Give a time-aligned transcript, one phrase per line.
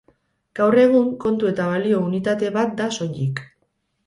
[0.59, 3.45] Gaur egun kontu eta balio unitate bat da soilik.